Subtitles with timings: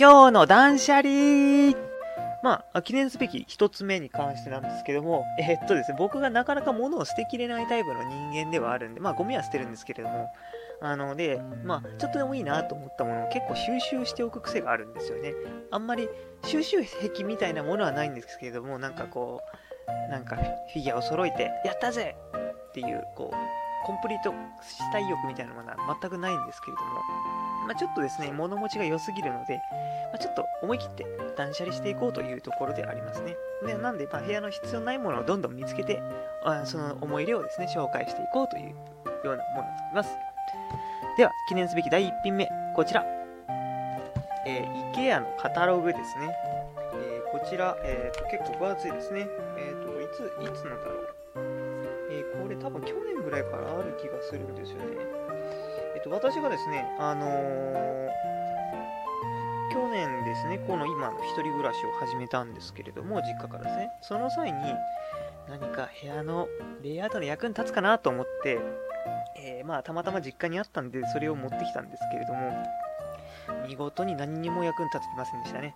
[0.00, 1.76] 今日の断捨離
[2.40, 10.30] まあ、記念すべき一つ目に関してなんですけども、えー、っとですね、僕がなかなか物を捨てきれないタイプの人間ではあるんで、まあ、ゴミは捨てるんですけれども、
[10.80, 15.34] あので、まあ、ちょっとでもいいなと思ったものを結構収集しておく癖があるんですよね。
[15.72, 16.08] あんまり
[16.44, 19.40] 収集癖みたいなものはないんですけれども、なんかこ
[20.08, 22.14] う、なんかフィギュアを揃えて、やったぜ
[22.68, 23.36] っていう、こう、
[23.84, 24.30] コンプリート
[24.62, 29.60] したい欲みたいなものは全くないんですけれども、まあ、ちょっとですね、物持ちが良すぎるので、
[30.10, 33.36] まあ、ちょっと思い切って断捨離していこうというところでありますね。
[33.66, 36.02] でなんで、ま、部屋の必要ないものをどんどん見つけて、
[36.42, 40.16] あその思い入れをですね、紹介していこうというようなものになります。
[41.18, 43.04] では、記念すべき第1品目、こちら。
[44.46, 46.34] えー、IKEA のカタログですね。
[46.94, 49.28] えー、こちら、えーと、結構分厚いですね。
[49.58, 51.14] えっ、ー、と、いつ、いつのだろう。
[52.10, 55.17] えー、これ多分去年ぐらいからある気がするんですよね。
[55.94, 57.26] えっ、と、私がですね、あの
[59.72, 64.58] 去年ですね、この今の一人暮らしを始めたんですけれども、実家からですね、その際に
[65.48, 66.48] 何か部屋の
[66.82, 68.58] レイアウトの役に立つかなと思って、
[69.36, 72.52] えー、まあ、たまたま実家にあったんで、それを持ってきたんですけれども、
[73.66, 75.74] 見事に何にも役に立ちませんでしたね。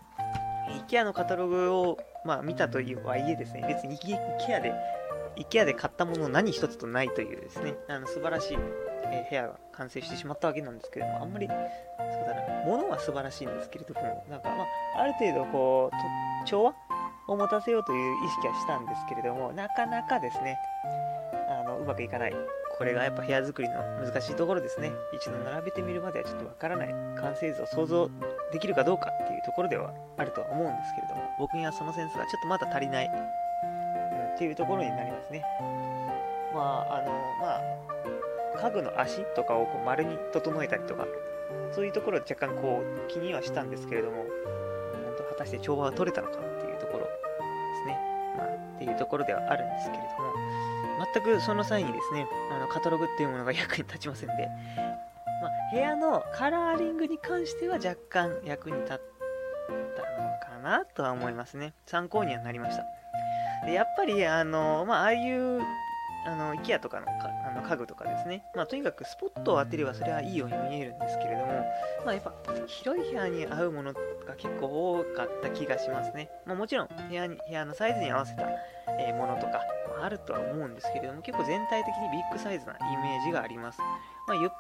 [0.89, 4.75] IKEA のカタログを、まあ、見たというはいえですね、別に IKEA で、
[5.37, 8.59] IKEA で買ったもの何一つとないというですね、あの素晴らしい、
[9.11, 11.57] えー、部屋が完成してしまったわけなんですけれども、あんまり、そう
[12.27, 14.65] だな、物は素晴らしいんですけれども、なんか、ま
[14.97, 16.75] あ、ある程度、こう、調和
[17.29, 20.59] を持たせようという意識はしたんですけれども、なかなかですね、
[21.49, 22.35] あの、うまくいかない。
[22.79, 24.91] これがやっぱ部屋作りの難しいところですね。
[25.13, 28.11] 一度並べてみるまではちょっとわからない完成図を想像
[28.51, 35.45] できるかどうかっていうところではあるとは思うんですけれども、僕にはそのセンスがちょっとまだ足りない、うん、っていうところになりますね。
[36.55, 37.61] まあ、あの、まあ、
[38.63, 41.07] 家具の足とかをこう丸に整えたりとか、
[41.75, 47.11] そういうところ若干こう気にはしたんですけれども、本当果たして調和が取れたのかっていうところで
[47.83, 47.99] すね。
[48.37, 50.33] まあ、っていうところではあるんですけれども、
[51.13, 59.01] 全くその際にですね、あのカタログっていうものが役に立ちませんで、まあ、部屋のカラーリングに関しては若干役に立っ
[59.97, 61.75] たのかなとは思いますね。
[61.87, 62.85] 参考にはなりました。
[63.67, 65.61] でやっぱり、あの、ま、ああいう
[66.25, 67.13] あの、IKEA とかのか
[67.47, 68.45] あの家具とかですね。
[68.55, 71.65] まあ、とにかくスポットを当てればそれはいいように見えるんですけれども、
[72.05, 72.33] まあ、やっぱ
[72.67, 74.01] 広い部屋に合うものが
[74.37, 76.31] 結構多かった気がしますね。
[76.47, 78.47] まあ、もちろん部屋に、部屋のサイズに合わせた、
[78.99, 79.63] え、ものとか、
[79.99, 83.81] まあ、るとは思うんですけれども、結構全体的にビッグサイズなイメージがあります。
[84.27, 84.51] まあ、ゆっ、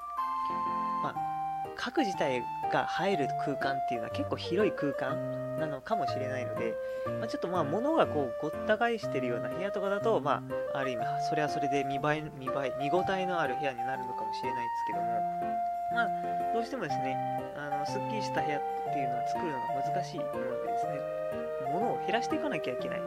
[1.82, 6.76] 家具自体が入る空間っていうのは結構広い空間なのかもしれないので、
[7.18, 10.44] まあ、ちょっとまあ物がこうごった返してるような部屋とかだと、ま
[10.74, 15.52] あ、ある意味それはそれで見栄え見栄え見応えのある部屋になるのかもしれないですけども。
[15.92, 16.08] まあ
[16.54, 17.16] どうしてもですね
[17.56, 18.62] あのすっきりした部屋っ
[18.92, 20.92] ていうのは作るのが難しいものでですね
[21.72, 23.02] 物を減らしていかなきゃいけないっ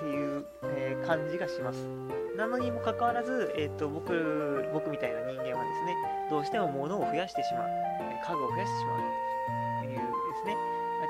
[0.00, 5.96] ていう、えー、感じがしますなのにもかかわらず、えーと、僕僕みたいな人間はですね
[6.30, 7.68] どうしても物を増やしてしまう。
[8.24, 10.02] 家具を増やしてしまうというで
[10.40, 10.56] すね。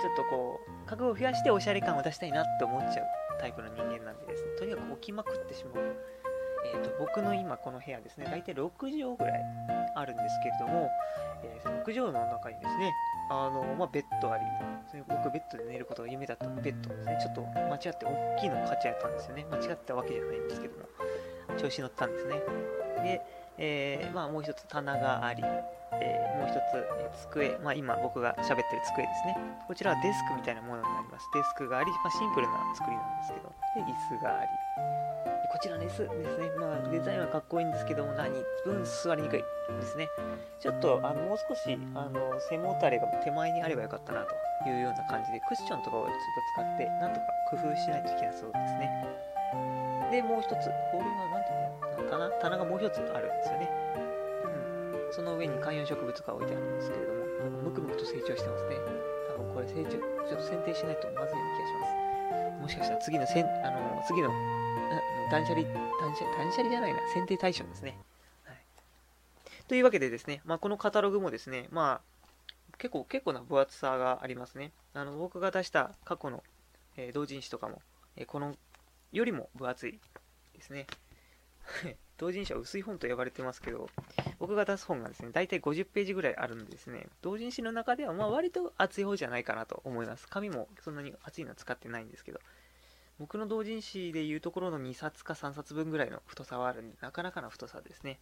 [0.00, 3.06] ちょっとこう家具を増やしておしゃれ感を出したいなって思っちゃう
[3.40, 4.52] タイプの人間なんでですね。
[4.58, 5.96] とにかく置きまくってしまう。
[6.72, 9.42] えーと、僕の今この部屋ですね、大体6畳ぐらい
[9.94, 10.90] あるんですけれども、
[11.44, 12.92] えー、6畳の中にですね、
[13.30, 14.44] あのまあ、ベッドあり、
[14.90, 19.46] それ僕ベッドで寝ることが夢だったベッドですね、ちょっと間違って大きいのを買っちゃったんですよね。
[19.50, 20.84] 間違ったわけじゃないんですけども、
[21.58, 22.42] 調子乗ったんですね。
[23.02, 23.22] で、
[23.58, 25.42] えー、まあ、もう一つ棚があり、
[25.92, 29.36] えー、もう一つ、机、まあ、今僕が喋ってる机ですね。
[29.66, 31.28] こちらはデスクみたいなものになります。
[31.34, 34.48] デスクがあり、まあ、シンプルな作りなんですけど、で、椅子があり。
[35.50, 36.50] こちらの椅子ですね。
[36.60, 38.30] まあ、デザインはかっこいいんですけども、何？
[38.64, 40.06] 分座りにくいですね。
[40.60, 44.26] ちょっと、あの、もう少し、あの、背もたれが手前にあればよかったな
[44.62, 46.14] というような感じで、クッションとかをちょっ
[46.56, 49.06] と使って、なんとか工夫しないといけなそうですね。
[50.12, 50.52] で、もう一つ、
[50.92, 51.28] これは
[52.10, 53.70] 棚棚がもう一つあるんですよね。
[55.04, 55.12] うん。
[55.12, 58.76] その上に観葉植物が置いてあるんですけれども、むくむくと成長してますね。
[59.28, 62.62] 多分これ成長、ちょっと剪定しないとまずいような気がします。
[62.62, 64.31] もしかしたら次のせん、あの、次の
[65.31, 65.62] 断捨離、
[66.00, 67.99] 断捨断捨離じゃないな、選定対象ですね。
[68.44, 68.56] はい、
[69.69, 74.72] というわけでですね、まあ、このカタログもですね、まあ、結構、結構な分厚さがありますね。
[74.94, 76.43] あの、僕が出した過去の、
[76.96, 77.82] えー、同人誌とかも、
[78.16, 78.56] えー、この
[79.12, 79.99] よりも分厚い
[80.55, 80.87] ですね。
[82.19, 83.88] 同人誌は薄い本と呼ばれてますけど、
[84.38, 90.26] 僕が出す本がですね、大体50ページぐらいあるんでですね、同人誌の中ではまあ割と厚い方じゃないかなと思います。
[90.29, 92.41] 紙もそんなに厚いのは使ってないんですけど、
[93.19, 98.19] 僕の同人誌でいうところの2冊か3冊分ぐらいの太さはあるんで、なかなかな太さですね。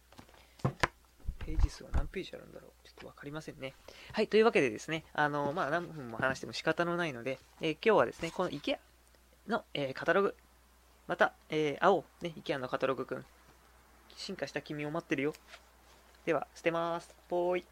[1.47, 3.73] ページ数は何ページあるんだろうちょっとわかりませんね。
[4.11, 8.77] はい、というわけでですね、あの、まあ、何分も話しても仕方のないので、えー、今日はですね、この IKEA
[9.47, 10.35] の、えー、カタログ、
[11.07, 13.25] また、えー、青、ね、IKEA のカタログくん、
[14.17, 15.33] 進化した君を待ってるよ。
[16.25, 17.15] では、捨てます。
[17.29, 17.65] ぽーい。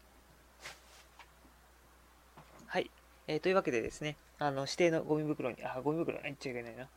[2.68, 2.90] はい、
[3.26, 6.88] えー、というわけでですね、あの、指定のゴミ袋に、あ、ゴミ袋、言っちゃいけないな。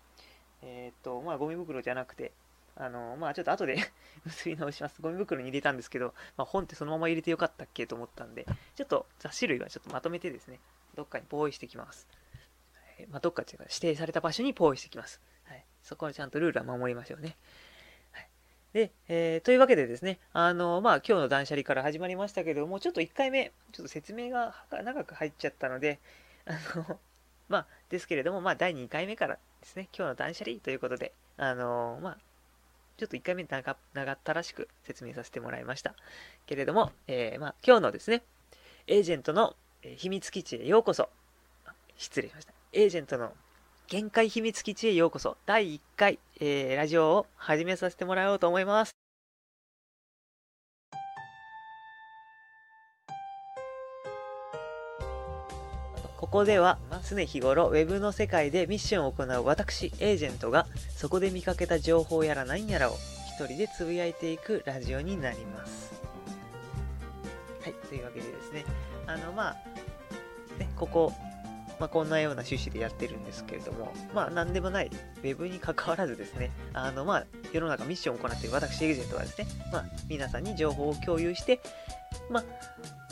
[0.62, 2.32] えっと、まあ、ゴミ袋じゃなくて、
[2.76, 3.78] あの、まあ、ちょっと後で
[4.24, 5.02] 結び直します。
[5.02, 8.46] ゴミ袋に入れたんですけど、まあ、本ってそのまま入れてよかったっけと思ったんで、
[8.76, 10.60] ちょっと雑誌類はちょっとまとめてですね、
[10.96, 12.08] どっかにポイしてきます。
[12.98, 15.20] はい、まあ、どっかっていうか指定された場所にポイしてきます。
[15.46, 15.66] はい。
[15.82, 17.36] そこはちゃんとルールは守りましょうね。
[18.74, 26.00] で、えー、というわけでですね、あの、まあ、今日の断捨離から始まりましたけども、ちょっと1回目、ちょっと説明が長く入っちゃったので、
[26.46, 27.00] あの、
[27.48, 32.18] まあ、ですけれども、まあ、第2回目からですね、今日の断捨離ということで、あのまあ、
[32.98, 35.96] ちょっと1回目長長ったらしく説明させてもらいました。
[36.46, 38.24] けれども、えー、まあ、今日のですね、
[38.88, 41.10] エージェントの秘密基地へようこそ。
[41.98, 42.54] 失礼しました。
[42.74, 43.34] エージェントの
[43.90, 45.36] 限界秘密基地へようこそ。
[45.48, 48.92] 第1回、えー、ラジオを始めさせてもらおうと思います。
[56.18, 56.78] ここでは
[57.10, 62.98] 常日頃 Web の世界でミッションを行う私エージェントがそこで見かけた情報やら何やらを
[63.40, 66.00] 一人でつぶやいていくラジオになります。
[67.64, 68.66] はい、というわけでですね、
[69.08, 69.54] あのまあ、
[70.60, 71.12] ね、ここ、
[71.80, 74.92] まあ、こんなような趣旨でやってるんですけれども、まあ、なんでもない
[75.24, 81.62] Web に関わらずですね、あのまあ、世の中ミッションを行っている私エージェントはですね、まあ、皆さんに情報を共有して、
[82.30, 82.44] まあ、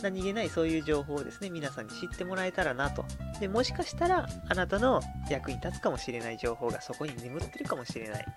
[0.02, 3.06] 何気ないそういう情報をですね、皆さんに知ってもらえたらなと。
[3.40, 8.31] で、もしかしたら、あなたの役に立つかもしれない情報がそこに眠ってるかもしれないで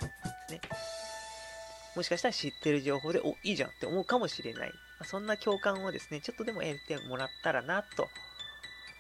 [0.48, 0.60] すね。
[1.96, 4.70] もしかしたら知ってる情報で、お、いいじゃんって思うかもしれない。
[5.04, 8.08] そんな共感をですね、ちょっとでも得てもらったらなと、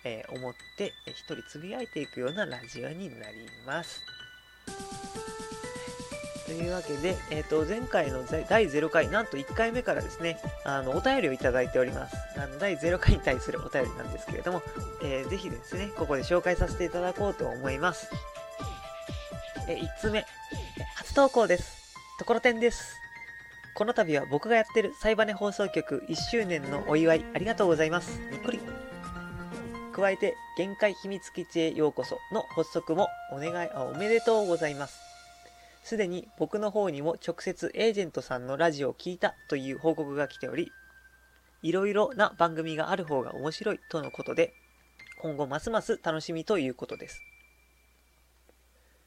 [0.04, 4.02] えー、思って、一人つぶやいていくようなラジオになります。
[6.46, 12.16] というわけで、えっ、ー、と、前回の第0回、なんと1回目からですね、あの、お便りをいただいております。
[12.36, 14.62] あの、第0回に対するお便りなんですけれども、
[15.02, 18.10] えー、ぜひですね、ここで紹介させていただこうと思います。
[19.68, 20.26] え1つ目、
[20.96, 21.94] 初投稿です。
[22.18, 22.96] ところてんです。
[23.74, 28.18] この度は僕がやってるサイバネ放送局1周年のお祝いありがとうございます。
[28.30, 28.79] にっこり。
[29.90, 35.00] 加えて、限界秘密基地へようこその発足もお願い、あ、おめでとうございます。
[35.82, 40.72] すでに僕の方にも直接エージェントさんのラジオを聞いたという報告が来ており、
[41.62, 44.54] いろいろな番組がある方が面白いとのことで、
[45.20, 47.22] 今後ますます楽しみということです。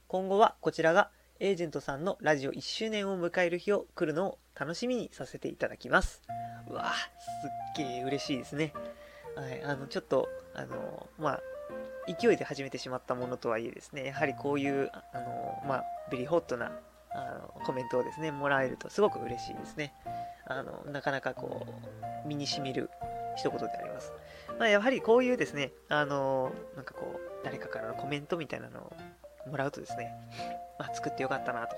[0.08, 1.10] 今後はこちらが
[1.40, 6.22] エージェントさんのラジオ1周年を迎える日を来るのを楽しみにさせていただきます。
[6.70, 8.74] うわすっげえ嬉しいですね。
[9.36, 11.42] はい、あの、ちょっと、あの、まあ、
[12.20, 16.72] 勢いで始めてしまったものとはいえですね、やはりこういう、あの、まあ、ベリーホットな
[17.16, 19.94] あのコメントをですね、もらえるとすごく嬉しいですね。
[20.46, 21.66] あの、なかなかこ
[22.26, 22.90] う、身に染みる
[23.38, 24.12] 一言であります。
[24.60, 30.12] まあ、やはりこういうですね、あの、なんかこう、誰かからのコメントみたいなのをもらうとですね、
[30.80, 31.76] まあ、作ってよかったなと、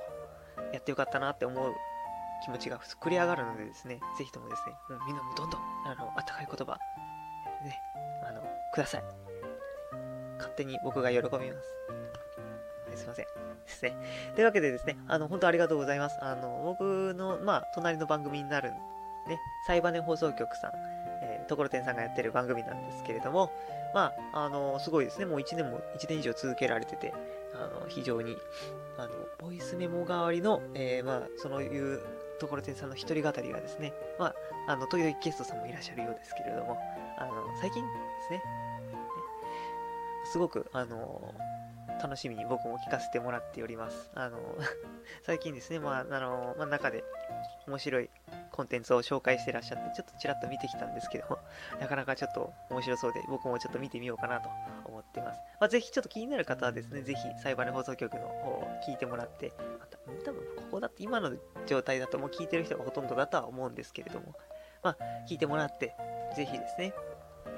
[0.71, 1.73] やってよかったなって思う
[2.43, 6.77] 気持ちが膨れ上がるのでですね、ぜひともですね、うん、みんなもどんどん、あの、あったかい言葉、
[7.65, 7.81] ね、
[8.23, 8.41] あの、
[8.73, 9.03] ください。
[10.37, 11.39] 勝手に僕が喜びます。
[11.39, 13.25] はい、すいません。
[13.65, 13.95] ですね。
[14.35, 16.17] というわけでですね、あの、本当ありがとうございます。
[16.21, 18.71] あの、僕の、まあ、隣の番組になる、
[19.27, 20.71] ね、サイバネ放送局さん、
[21.23, 23.51] えー、ところてんさんがやってる番組なんですけれども、
[23.93, 25.25] まあ、あの、すごいですね。
[25.25, 27.13] もう1年も、1年以上続けられてて、
[27.53, 28.37] あの、非常に、
[28.97, 32.01] あの、ボイスメモ代わりの、えー、まあ、そういう
[32.39, 34.35] ところてんさんの一人語りがですね、まあ、
[34.67, 36.77] あの、時々ゲストさんもいらっしゃるようですけれども、
[37.17, 37.89] あの、最近で
[38.27, 38.43] すね、
[40.25, 41.33] すごく、あの
[42.01, 44.11] 楽しみに僕も聞かせてもらっております。
[44.15, 44.37] あの
[45.23, 47.03] 最近ですね、まあ、あのまあ、中で
[47.67, 48.09] 面白い
[48.55, 51.39] コンテンツを紹介してらっしゃって、ちょっとちらっと見てきたんですけども、
[51.79, 54.49] なかなかちょっと面白そうで、僕もちょっと見てみようかなと
[54.85, 55.41] 思ってます。
[55.59, 61.33] まあ、ぜひちょっと気になる方はですね、ぜひサイバル放送局の方を聞いてもらって、また多分ここだって今の
[61.65, 64.33] 状態だともう聞いてる人がほとんどだとは思うんですけれども、
[64.81, 64.97] まあ、
[65.27, 65.93] 聞いてもらって、
[66.35, 66.93] ぜひですね、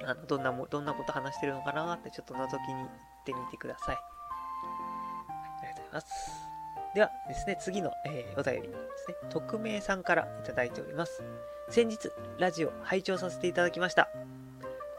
[0.04, 2.90] あのどんなも、どんなこと話してるのかなってちょっと覗きに行っ
[3.24, 3.98] てみてください。
[3.98, 6.47] ありがとうございます。
[6.94, 11.24] ではですね、次の、えー、お便りですね、匿名さんからいただいております。
[11.70, 14.10] 先日、ラジオ拝聴させていただきました。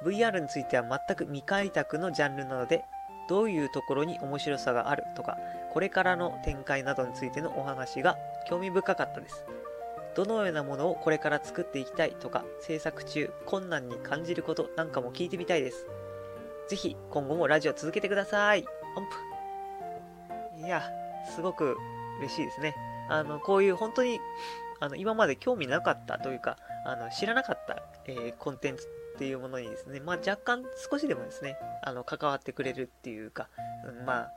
[0.04, 2.85] VR については全く未開拓のジャンルなので、
[3.28, 5.37] どういうところに面白さがあるとか、
[5.73, 8.16] これからの展開などについてのお話が
[8.49, 9.45] 興味深かったです。
[10.14, 15.87] どのようなものをこれから作っていきたいとか、制作中、困難に感じることなんかも聞いてみたいです。
[16.68, 18.64] ぜひ、今後もラジオ続けてください。
[18.97, 20.66] 音符。
[20.66, 20.83] いや、
[21.28, 21.76] すごく
[22.20, 22.75] 嬉しいですね。
[23.08, 24.20] あの、こういう本当に、
[24.80, 33.49] あの、今まで興味なかったというか、あの、知らなかった、えー、コンテンツっていうものにですね、まあ、若干少しでもですね、あの、関わってくれるっていうか、
[33.85, 34.32] うん、まあ、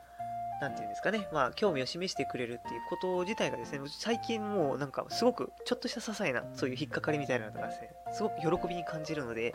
[0.61, 9.53] なんていうんですかね、まあ、興味を示してくれるっていうこと自体がですね、最近もうなんかすごくちょっとした些細な、そういう引っかかりみたいなのがですね、すごく喜びに感じるので、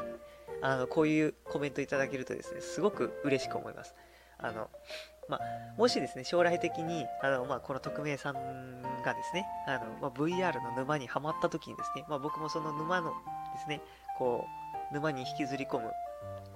[0.62, 3.94] あの、こういうコメントいただけるとですね、すごく嬉しく思います。
[4.38, 4.68] あの、
[5.28, 5.40] まあ、
[5.76, 8.34] もしですね、将来的に、あの、まあ、この匿名さん
[9.02, 13.10] がですね、あの、まあ、VR の沼にはまった時にですね、まあ、僕もその沼の
[13.54, 13.80] ですね、
[14.18, 14.46] こ
[14.90, 15.90] う、沼に引きずり込む、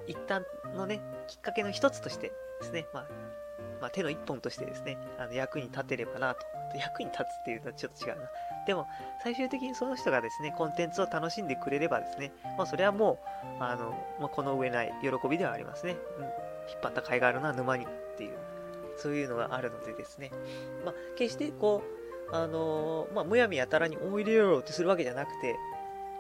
[0.07, 3.07] 一旦のね、きっかけの一つとしてですね、まあ、
[3.81, 6.47] まあ、手の一本としてですね、あの役に立てればなと。
[6.77, 8.31] 役に立つっていうのはちょっと違うな。
[8.67, 8.87] でも、
[9.23, 13.19] 最終的にその人がですね、コンテンツを楽しんでくれればですね、まあ、それはも
[13.59, 15.97] う、あの、まあ、この上ない喜びではありますね。
[16.19, 16.31] うん、引
[16.77, 17.87] っ張った甲斐があるな、沼に、
[19.01, 20.31] そういうのがあるのでですね、
[20.85, 21.83] まあ、決してこ
[22.31, 25.57] う、あのー、まあ、むやみやたらにおいでよってするわけじゃなくて、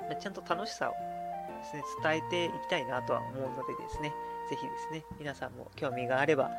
[0.09, 4.13] まあ、ちゃんと楽しさをですね、伝えていきたいなとは思うのでですね、
[4.49, 6.51] ぜひですね、皆さんも興味があれば、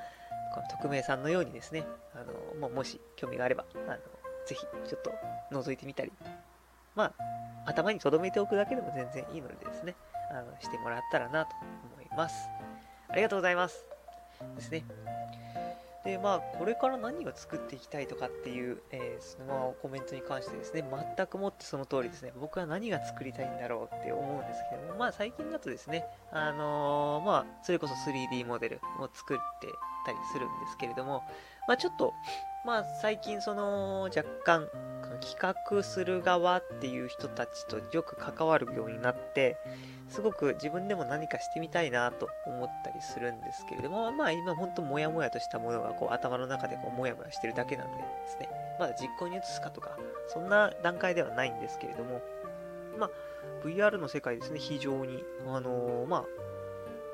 [0.54, 2.24] この匿名さんのようにですね、あ
[2.60, 3.96] のももし興味があれば、あの
[4.46, 5.12] ぜひちょっと
[5.52, 6.12] 覗いてみたり、
[6.96, 7.14] まあ、
[7.66, 9.96] 頭に留めておくだけでも全然いいのでですね、
[10.32, 11.56] あのしてもらったらなと
[11.96, 12.36] 思います。
[13.10, 13.86] ありがとうございます。
[14.56, 14.84] ですね。
[16.04, 20.84] で、まあ、これから何を作っていきたいとかっていう、えー、その、コメントに関してですね、
[21.16, 29.68] 全くもってその通りですね、僕は何が作りたいんだろうって思うんですけども、まあ、最近だとですね、あのー、まあ、それこそ 3D モデルを作って
[30.06, 31.24] たりするんですけれども、
[31.68, 32.14] まあ、ちょっと、
[32.64, 34.68] まあ、最近その、若干、
[35.22, 39.58] 企画する側っていう人たちとよく関わるようになって、
[40.10, 48.50] すごく自分でも何かしてみたいなと思ったりするんですけれども、まあ今ほんとモヤモヤとしたものがこう頭の中でこうモヤモヤしてるだけなんでですね、
[48.80, 52.22] まだ実行に移すかとか、そんな段階ではないんですけれども、
[53.00, 53.10] まあ
[53.66, 56.26] VR の世界ですね、非常に、あのー、まあ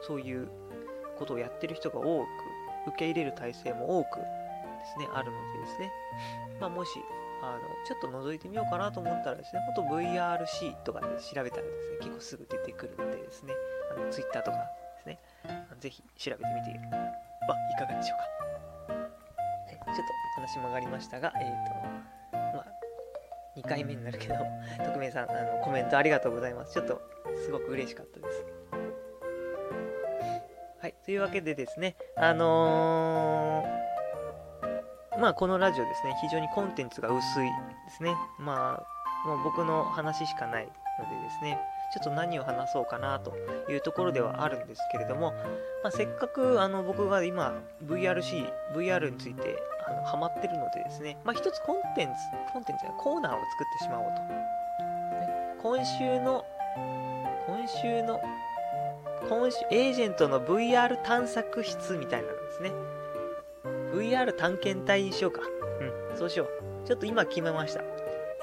[0.02, 0.50] そういう
[1.20, 2.28] ことをやってる人が多く、
[2.88, 4.20] 受け入れる体制も多く
[4.78, 5.92] ですね、あるのでですね、
[6.60, 6.92] まあもし
[7.42, 13.54] あの、ちょっと覗いてみようかなと思ったらですね、ほんと VRC とかで調べたらですね、結構すぐ出てくるのでですね、
[13.96, 14.64] あの Twitter とかで
[15.04, 15.20] すね、
[15.80, 16.98] ぜひ調べてみては
[17.72, 18.38] いかがでしょうか。
[19.88, 21.74] ちょっと話曲がりましたが、えっ、ー、と、
[22.58, 22.66] まあ、
[23.56, 24.36] 2回目になるけど、
[24.84, 26.74] 匿名さん、あのコメントありがとうございます。
[26.74, 27.02] ちょっと、
[27.46, 28.46] すごく嬉しかったです。
[30.82, 33.87] はい、というわけでですね、あのー
[35.20, 37.50] まあこのラジオですね、非常にコンテンツが薄い
[37.88, 38.16] ですね。
[38.38, 38.84] ま
[39.26, 40.66] あ、もう僕の話しかない
[41.00, 41.60] のでですね、
[41.94, 43.34] ちょっと何を話そうかなと
[43.70, 45.34] いうところではあるんですけれども、
[45.84, 47.56] まあ、せっかくあの僕が今
[47.86, 49.58] VRC、VR について
[49.88, 54.48] あのハマってるのでですね、まあ一つコンテンツ、コンテンツやコーナーを作ってしまおうと。
[55.64, 56.46] 今週の、
[57.48, 58.22] 今週の、
[59.28, 62.72] 今週、エージェントの VR 探索室みたいなのですね。
[63.94, 65.42] VR 探検隊にしようか。
[66.12, 66.88] うん、そうしよう。
[66.88, 67.82] ちょっと今決めました。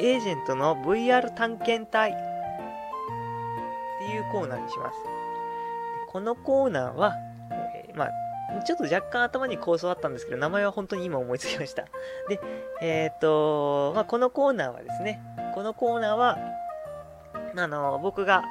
[0.01, 2.15] エージェントの VR 探検隊っ
[3.99, 4.97] ていうコーナーにします。
[6.09, 7.15] このコーナーは、
[7.75, 8.11] えー、まあ、
[8.65, 11.85] ちょっと若干頭に構想あったんですけど、名前は本当に今思いつきました。
[12.29, 12.41] で、
[12.81, 15.21] えっ、ー、と、まあ、このコーナーはですね、
[15.55, 16.39] このコーナーは、
[17.57, 18.45] あの、僕が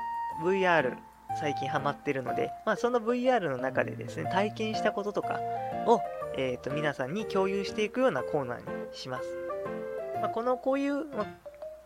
[0.43, 0.97] VR
[1.39, 5.39] 最近ハマってるので、まあ、その VR の中でですね、体験したこととか
[5.85, 6.01] を、
[6.37, 9.25] えーと、皆さんに共有していくようなコーナーにします。
[10.21, 11.25] まあ、このこういう、まあ、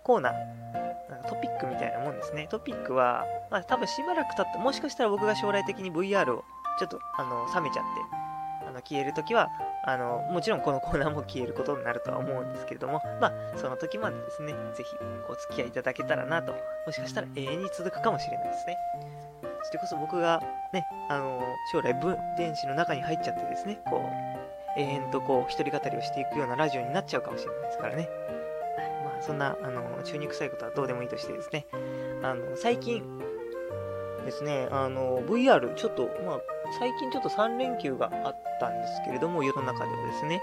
[0.03, 0.33] コーナー、
[1.27, 2.47] トピックみたいなもんですね。
[2.49, 6.43] トピックは、まあ、多分しばらく経って、もしかしたら僕が将来的に VR を
[6.79, 7.85] ちょっとあの冷めちゃっ
[8.61, 9.49] て、あの消えるときは
[9.87, 14.95] あの、もちろんこのコーナーも消えることになるとは思うんですけれども、まあ、その時までですね、ぜひ
[15.29, 16.53] お付き合いいただけたらなと、
[16.85, 18.77] もしかしたら永遠に続くかもしれないですね。
[19.63, 20.41] それこそ僕が
[20.73, 24.36] ね、あの、将来分電子の中に入っちゃってですね、こう、
[24.77, 28.09] 永遠とこう、一人語りをしていくようなラジオになっちゃうかもしれないですからね。
[29.03, 31.65] まあ、そんな、あの、中に臭いことはどうでもいいとしてですね、
[32.21, 33.03] あの、最近
[34.23, 36.41] ですね、あの、VR、ちょっと、まあ、
[36.79, 40.41] 最近ちょっと3連休があったんですけれども、世の中ではですね、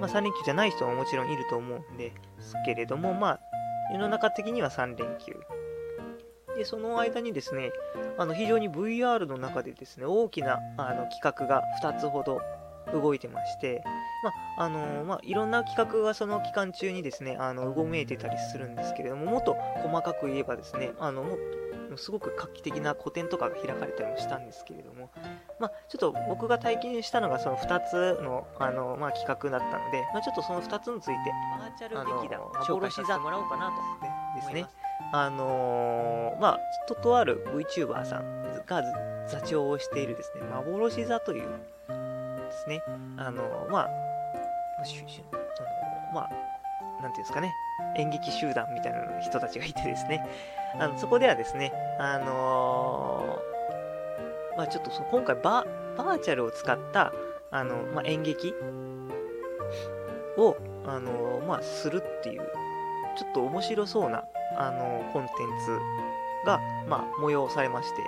[0.00, 3.40] まあ、3連休じゃない人ももちろんいると思うんですけれども、まあ、
[3.92, 5.36] 世の中的には3連休。
[6.56, 7.70] で、その間にですね、
[8.16, 12.40] あの、非常に VR の中でですね、大きなあの企画が2つほど
[12.92, 13.82] 動いてまして、
[14.22, 21.36] まああのまあ、いろんな企画がその期間中にですねあのうごめいてたりするんですけれどももっと細かく言えばですねあのも
[21.96, 25.10] すごく画期的な個展とかが開かれたりもしたんですけれども、
[25.58, 31.14] まあ、ちょっと僕が体験したのがその2つのあの、まあ、企画だったので、まあ、ちょっとその2つについて
[31.58, 34.66] バーチャル劇団紹介させてもらおうかなとですね。
[35.12, 38.82] あのーまあ、ととある VTuber さんが
[39.26, 41.48] 座長をしているですね、幻座という
[42.58, 42.82] ですね、
[43.16, 43.94] あのまあ、あの
[46.12, 46.30] まあ、
[47.02, 47.52] なんていうんですかね、
[47.96, 50.26] 演劇集団みたいな人たちがいてですね、
[50.78, 53.58] あのそこではですね、あのー
[54.58, 55.64] まあ、ちょっとそ今回バ、
[55.96, 57.12] バーチャルを使った、
[57.52, 58.52] あのまあ、演劇
[60.36, 62.42] を、あのまあ、するっていう、
[63.16, 64.24] ちょっと面白そうな、
[64.56, 65.32] あのコンテン
[65.64, 65.78] ツ
[66.44, 68.02] が、まあ、催されまして、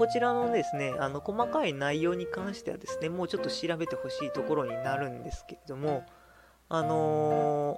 [0.00, 6.06] こちらのですね、あの細かい内容に関してはですね、もうちょっと調べてほしいところになるんですけれども、
[6.70, 7.76] あの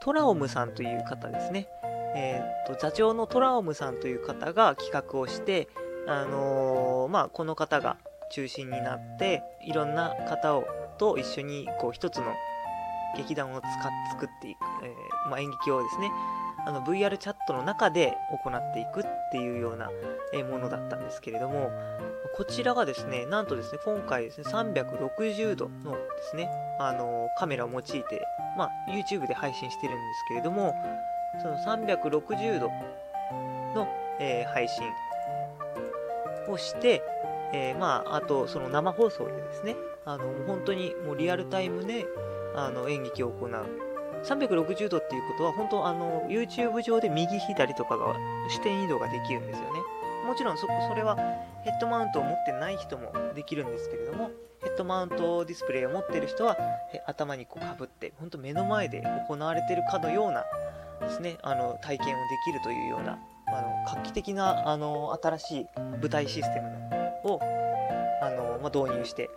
[0.00, 1.68] トラオムさんという方ですね、
[2.16, 5.68] えー、と座長のトラオムさんという方が企画をして、
[6.08, 7.98] あのーまあ、この方が
[8.32, 10.64] 中心になっていろんな方を
[10.96, 12.32] と一緒にこう一つの
[13.16, 13.72] 劇団を使っ
[14.12, 16.10] 作っていく、えーまあ、演劇をですね
[16.66, 19.90] あの VR チャットの中で行っていくっていうような
[20.50, 21.70] ものだったんですけれども
[22.36, 25.98] こちらがですねなんとですね今回ですね360度ので
[26.30, 28.04] すねあのカメラを用いて、
[28.58, 30.74] まあ、YouTube で配信してるんですけれども
[31.40, 32.70] その360度
[33.74, 34.84] の、えー配信
[36.48, 37.02] をして、
[37.52, 42.06] えーまあ、あとその生放送でですねあの本当にもうリアルタイムで
[42.56, 43.50] あの演劇を行う。
[44.24, 48.16] 360度っていうことは本当あの YouTube 上で右左とかが
[48.48, 49.80] 視点移動ができるんですよね。
[50.26, 51.16] もちろんそそれは
[51.62, 56.56] ヘッドマウントを持ってない人もできるんですけれどもヘッドマウントディスプレイを持ってる人は
[57.06, 60.44] 頭にかぶって本当目の前で行われてるかのような
[61.00, 63.18] ですねあの体験をできるというような
[63.48, 65.66] あの画期的なあの新しい
[66.00, 67.40] 舞台システムを
[68.20, 69.30] あの、まあ、導入して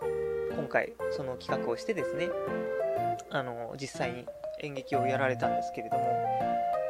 [0.56, 2.28] 今回その企画をしてですね
[3.30, 4.26] あの実際に
[4.62, 6.04] 演劇をやられたんですけれども。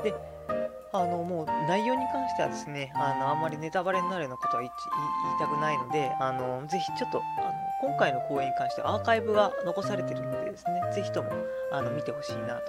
[0.02, 0.14] で
[0.92, 4.72] あのもう内容に関してはですねあのあんまりネタバレになるようなことは言い
[5.38, 7.52] たくないのであのぜひちょっとあの
[7.88, 11.30] 今回の公演に関してはアーカイブが残されてるのでですねぜひとも
[11.70, 12.60] あの見てほしいな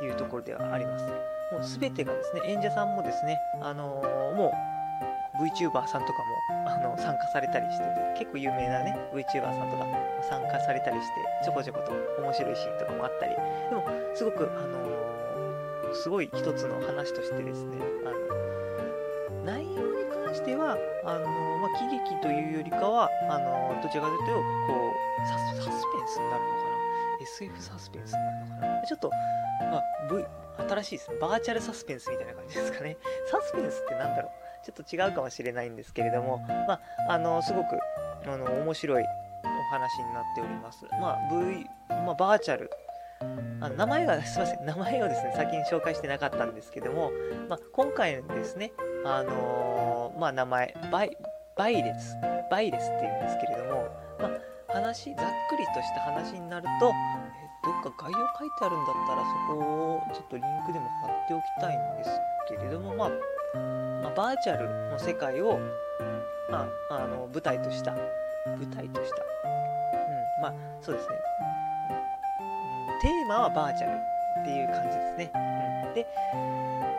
[0.00, 1.06] というところではあります。
[1.06, 3.84] もう全てがですね演者さんもですねあの
[4.36, 4.71] もう
[5.42, 9.86] VTuber さんとかもあの参加されたりしてて結構有名なね VTuber さんとか
[10.30, 13.34] 参加されたりしてちょこちょこと面白いシーンとかもあったり。
[13.34, 17.76] でもすごくあのすごい一つの話としてですね
[18.06, 18.10] あ
[19.34, 21.26] の内容に関してはあの、
[21.58, 24.32] まあ、喜劇というよりかはあのどちらかというと
[24.72, 26.70] こうサスサスペンスになるのかな
[27.20, 28.82] ？SF サスペンスになるのかな？
[28.86, 30.24] ちょっと、まあ、v、
[30.70, 31.16] 新しいですね。
[31.20, 32.96] バーチャルサスペンスみたいな感じですかね。
[33.30, 34.41] サスペンスってなんだろう？
[34.64, 37.78] ちょっと違うかもしれないんですけれども、まあ、あのすごく
[38.26, 40.84] あの面白いお話になっております。
[41.00, 42.70] まあ、v まあ、バーチャル
[43.60, 47.12] あの名前が、すいません、名前をですね、先に紹介してなかったんですけども、
[47.48, 48.72] まあ、今回ですね、
[49.04, 51.16] あのーまあ、名前、バイ、
[51.56, 52.16] バイレス、
[52.50, 56.92] バイレスっていうんですけれども、まあ、話、ざっくりとした話になると、え
[57.64, 62.10] どっか概要書いてあるんだったら、そこをちょっとリンクでも貼っておきたいんです
[62.48, 63.10] けれども、まあ、
[63.54, 65.58] まあ、バーチャルの世界を、
[66.50, 71.16] まあ、あの舞台とした、舞台とした、うん、まあ、そうですね、
[71.56, 71.62] うん
[73.02, 73.98] テーマはバーチャル
[74.42, 75.32] っていう感じですね。
[75.34, 76.06] うん、で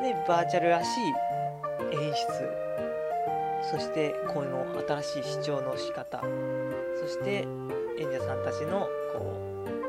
[0.03, 1.13] で、バーチャルらしい
[1.95, 4.65] 演出、そしてこの
[5.01, 6.19] 新しい視聴の仕方、
[6.99, 7.47] そして
[7.97, 9.82] 演者さんたちのこう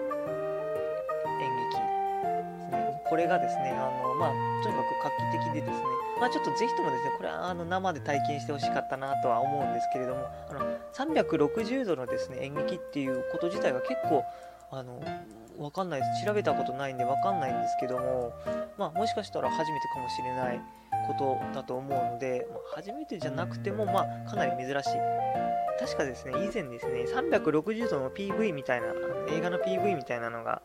[3.14, 4.32] これがですね、あのまあ、
[4.64, 5.86] とにかく画期的でですね、
[6.18, 10.60] まあ、ちょっとぜひともですね、これはあの生で体験してほしかったなとは思うんですけれども、あの
[10.92, 14.24] 360度のですね演劇っていうこと自体が結構
[14.72, 15.00] あの
[15.58, 16.26] わかんないです。
[16.26, 18.32] 調べたことないんでわかんないんですけども、
[18.76, 20.60] まあ、もしかしたら初めてかもしれない
[21.06, 24.90] ことだと思うので、まあ、初めてじゃなくても、まあ、かなり珍しい。
[25.78, 28.88] 確かですね以前ですね360度の PV みたいな
[29.30, 30.62] 映画の PV みたいなのが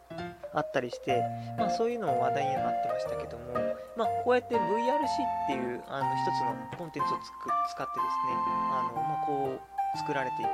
[0.54, 1.24] あったりして、
[1.58, 3.54] まあ、そういうのも話題にはなってましたけども、
[3.96, 8.38] まあ、こうやって VRC っていうあの一つのコンテンツをつく使ってですね
[8.72, 9.60] あの、まあ、こ
[9.96, 10.50] う作られていく。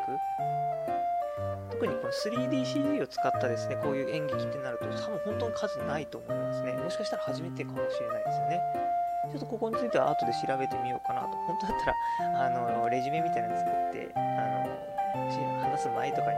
[1.71, 2.11] 特にこの
[2.47, 6.71] 3DCG を使ったですねこういう演劇ってなると多分本当に数ないと思いますね。
[6.73, 8.95] もしかしたら初めてかもしれないですよね。
[9.31, 11.27] ちょっとここについては後で調べてみようかなと。
[11.47, 11.85] 本当だった
[12.31, 16.37] ら、あの、レジュメみたいなの作って、あの、話す前とかに、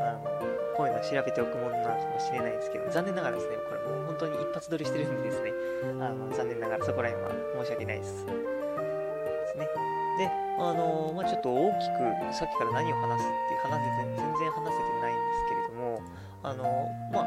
[0.00, 5.52] あの、こういうの調べておくものなのかもしれないですけど、残念ながらですね、これもう本当に一発撮りしてるんでですね、
[6.00, 8.26] あの、残念ながらそこら辺は申し訳ないです。
[8.26, 8.32] で
[9.48, 9.68] すね。
[10.18, 16.00] で、あのまあ、ちょっと大きくさっきから何を話すって話せて全然話せてないんですけれども、
[16.42, 16.64] あの
[17.12, 17.26] まあ、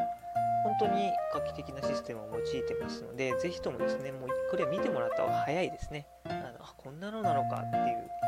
[0.63, 6.07] 本当に画期的なシステムを用いてますので、ぜひともですね、もうこれは見てもらった方が早いですね。
[6.25, 8.18] あのあこんなのなのかっていう。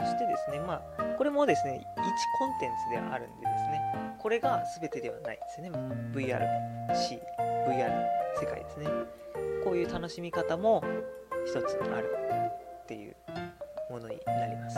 [0.00, 2.02] そしてですね、まあ、これもですね、1
[2.38, 3.80] コンテンツであるんでですね、
[4.18, 5.70] これが全てではないですね。
[6.14, 6.40] VR、
[6.94, 7.20] C、
[7.68, 8.06] VR
[8.40, 8.86] 世界ですね。
[9.64, 10.82] こういう楽しみ方も
[11.44, 12.16] 一つある
[12.82, 13.16] っていう
[13.90, 14.76] ものになります。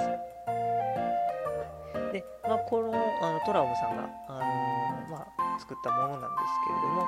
[2.12, 7.04] で、まあ、このあのトラウムさんが、あの、まあ、作ったものなんですけれども、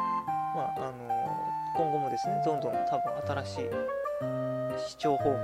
[0.55, 1.13] まああの、
[1.77, 3.71] 今後もですね、どんどん多分新しい
[4.79, 5.37] 視聴方法、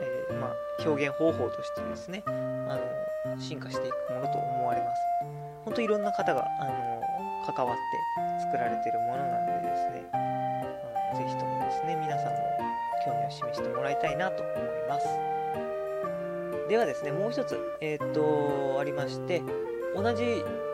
[0.00, 0.54] えー、まあ、
[0.86, 2.78] 表現方法としてですね、あ
[3.26, 5.00] の進化していくものと思われます。
[5.64, 7.02] 本当いろんな方が、あの
[7.46, 7.82] 関わって
[8.46, 12.38] 作られているものなのでですね、あのぜひともですね、皆さんも
[13.04, 14.56] 興味を示してもらいたいなと思い
[14.88, 15.06] ます。
[16.68, 19.42] ではですね、もう一つ、えっ、ー、と、ありまして、
[19.94, 20.24] 同じ、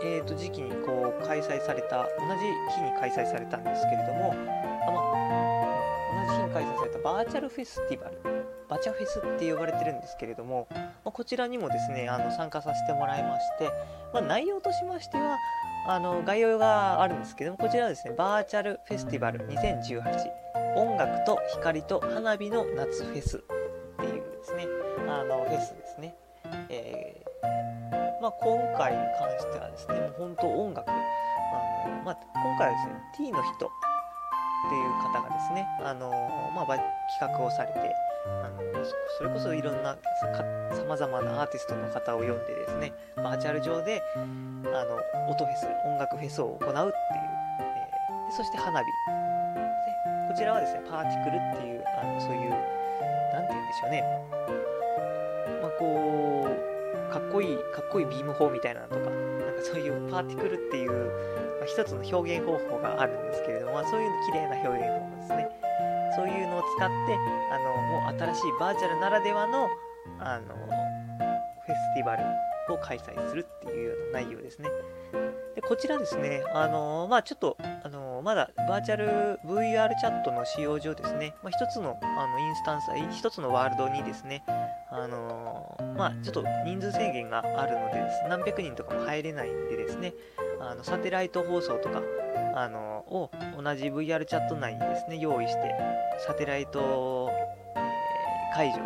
[0.03, 2.41] えーと、時期にこう開催された、同じ
[2.75, 4.35] 日に開催されたんですけれども、
[4.87, 5.40] あま、
[6.53, 8.19] 開催されたバーチャルフェスティバル、
[8.69, 10.69] バチャフェスって呼ばれてるんですけれども、
[11.05, 13.71] まこちらにもですね、あの参加させてもらいまして、
[14.13, 15.39] まあ、内容としましては、
[15.87, 20.05] あの概要があるんですけども、こちらはですね、バーチャルフェスティバル2018、
[20.77, 23.41] 音楽と光と花火の夏フェスっ
[23.99, 24.67] ていうですね、
[25.09, 26.15] あのフェスですね。
[26.69, 30.95] えー、まあ、今回に関してはですね、もう本当音楽、あ
[31.89, 33.71] のまあ、今回はですね、T の人
[34.67, 36.11] っていう方がですね、あの
[36.55, 37.95] まあ、企画をされて、
[38.27, 38.85] あの
[39.19, 39.97] それこそいろんな
[40.73, 48.93] さまざまなアーティストの方を呼んでですね、バーチャル上であの音フェス、音楽フェスを行うっていう、えー、そして花火で、
[50.29, 54.05] こちらはですね、パーティクルっていう、あのそういう、なんて言うんでしょうね、
[55.63, 56.49] まあ、こ
[57.09, 59.11] う、かっこいい、かっこいいビーム砲みたいなのとか、なん
[59.57, 61.11] かそういうパーティクルっていう、
[61.61, 65.49] まあ、一つの表現方法があるんですけれども、まあ、そういう綺麗な表現方法ですね。
[66.17, 66.93] そういうのを使って、
[67.53, 69.69] あの、もう新しいバーチャルならではの、
[70.19, 70.55] あの、
[71.67, 72.25] フェスティバル
[72.73, 74.69] を開催するっていうような内容ですね。
[75.55, 84.45] でこちらですね、あのまあ、ちょっと、あのまだバーチャル VR チャットの使用上ですね、まあ、一つのあのインスタンス、一つのワールドにですね、
[84.91, 90.15] あのまあ、ちょっと人数制限があるので何百人とかも入れないんでですね、
[90.61, 92.03] あのサテライト放送とか、
[92.55, 95.75] あのを同じ VR チャット内にですね、用意して、
[96.27, 97.31] サテライト、
[97.75, 98.81] えー、会場で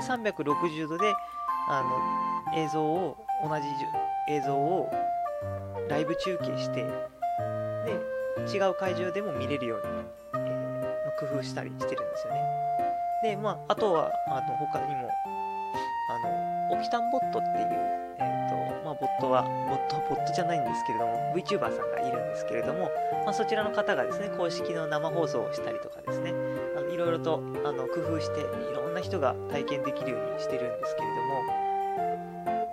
[0.00, 1.12] すね、で360度で
[1.68, 1.82] あ
[2.54, 3.62] の映像を、同じ
[4.32, 4.90] 映像を
[5.88, 6.84] ライブ中継して、
[7.84, 12.40] で、違う会場でも見れるように、えー、工夫したりしてるんですよね。
[13.22, 15.10] で、まあ、あとは、あの、他にも、
[16.10, 17.97] あの、オキタンボットっていう、
[19.00, 22.90] ボットは、ボット、ボットじゃないんですけれども、VTuber さんがいるんですけれども、
[23.24, 26.32] まあ、そちらの方がですね、公式の生放送をしたりとかですね、
[26.76, 31.68] あのいろいろとあの工夫して、いろんな人が体験できるようにしてるんですけれども、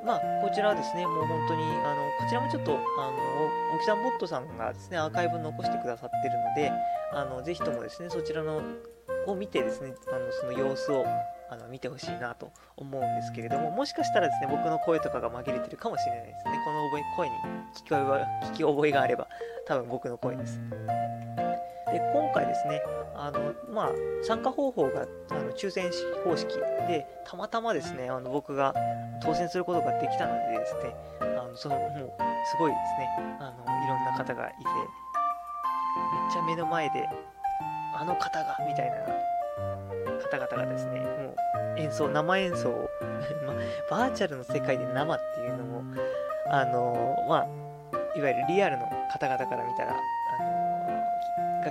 [0.06, 6.72] まあ、こちらはですね、もう本当に、あの、こちらもちょっと、あの、オキさんボットさんがですね、アーカイブ残してくださってるので、
[7.12, 8.62] あの、ぜひともですね、そちらの、
[9.26, 11.06] を見てですね、あの、その様子を、
[11.50, 16.60] あの、見てほしいなと思うんですけれども、もしかしたらですね、僕の声とかが紛れてるかもしれないですね。
[16.66, 17.36] この覚え声に
[17.76, 19.28] 聞き覚え聞き覚えがあれば、
[19.66, 20.60] 多分僕の声です。
[21.92, 22.82] で今回ですね、
[23.16, 23.90] あのまあ、
[24.24, 25.92] 参加方法があの抽選
[26.24, 28.74] 方式で、たまたまですね、あの僕が
[29.22, 31.90] 当選することができたのでですね、あのそのもう
[32.52, 34.72] すごいですねあの、いろんな方がいて、め
[36.30, 37.08] っちゃ目の前で、
[37.96, 38.98] あの方がみたいな
[40.30, 41.36] 方々がですね、も
[41.76, 42.90] う演奏、生演奏を
[43.46, 43.54] ま
[43.90, 45.84] バーチャルの世界で生っていうのも、
[46.48, 47.48] あのまあ、
[48.18, 49.94] いわゆるリアルの方々から見たら、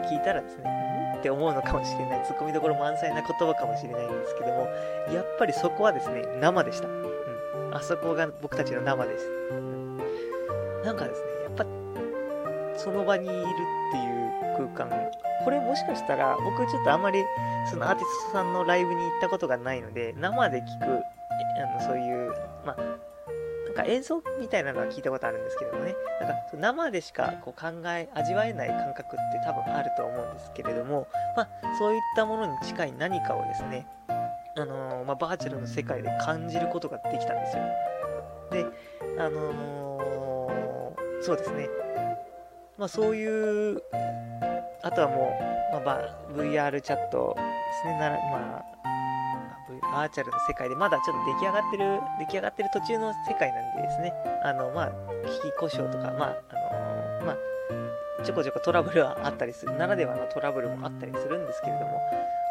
[0.01, 1.19] が聞いたらですね、ん？
[1.19, 4.69] って思うのかもしれない、ツッコミどころ満載な言葉かもしれないんですけども、
[5.13, 6.89] やっぱりそこはですね、生でした。
[6.89, 7.71] うん。
[7.73, 9.27] あそこが僕たちの生です。
[9.53, 9.97] うん。
[10.85, 11.65] なんかですね、やっぱ、
[12.77, 13.47] その場にいるっ
[13.93, 15.11] ていう空間、
[15.43, 17.25] これもしかしたら、僕ちょっとあまり、
[17.71, 22.31] そのアーティストさんのライブに行ったことがないので、生で聞く、あのそういう、
[22.65, 22.83] まあ、
[23.67, 33.87] なんか演奏みたいなのは聞いたことあるんですけどもね、なんか生でしかこう考え、味わえない感覚って多分あると思うんですけれども、まあ、そういったものに近い何かをですね、
[34.57, 37.63] あのー、まあ、バーチャルの世界で感じることができたんですよ。
[38.53, 38.65] で、
[39.19, 41.69] あのー、そうですね、
[42.79, 43.83] まあ、そういう、
[44.85, 45.33] あとはも
[45.73, 46.01] う、まあ、
[46.37, 47.43] VR チャットで
[47.83, 48.65] すね、ならまあ、
[49.95, 54.13] バーチャルの世界でまだちょっと出来上がってる、出来上がってる途中の世界なんでですね、
[54.45, 54.93] あの、まあ、
[55.43, 62.01] 機器故障とか、まあ、あの、まあ、ちょこちょこトラブルはあったりする、ならではのトラブルもあったりするんですけれども、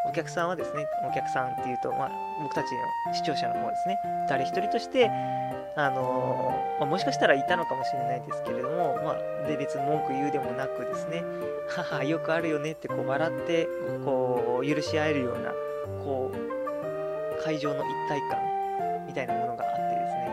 [0.05, 2.11] お客さんはですね、お客さんっていうと、まあ、
[2.41, 2.67] 僕たち
[3.07, 5.09] の視聴者の方ですね、誰一人として、
[5.75, 11.23] あのー、まあ、もしかしたらいたのかもしれないですけれども、まあ、で別に文句言うでもなくですね、
[11.69, 13.67] はよくあるよねってこう笑って、
[14.03, 15.51] こう、許し合えるような、
[16.03, 20.27] こう、会場の一体感みたいなものがあってですね、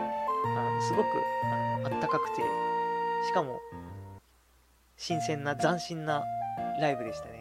[0.57, 1.07] あのすごく
[1.43, 2.41] あのあったかくて、
[3.27, 3.59] しかも、
[4.97, 6.23] 新鮮な斬新な
[6.79, 7.40] ライブでしたね。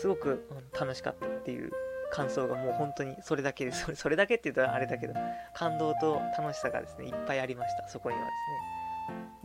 [0.00, 1.70] すごく楽しかったっていう
[2.10, 3.86] 感想がもう本当にそれだけです。
[3.94, 5.14] それだけって言うとあれだけど、
[5.54, 7.86] 感動と楽しさがですね、いっぱいありました。
[7.86, 8.26] そこにはで